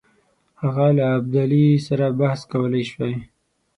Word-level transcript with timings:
هغه 0.61 0.87
له 0.97 1.05
ابدالي 1.19 1.65
سره 1.87 2.05
بحث 2.19 2.39
کولای 2.51 2.83
سوای. 2.91 3.15